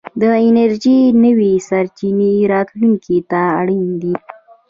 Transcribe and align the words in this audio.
د 0.21 0.23
انرژۍ 0.47 0.99
نوې 1.23 1.53
سرچينې 1.67 2.33
راتلونکي 2.53 3.17
ته 3.29 3.39
اړين 3.59 3.87
دي. 4.01 4.15